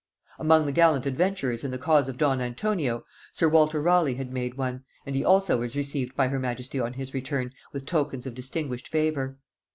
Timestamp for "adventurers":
1.05-1.63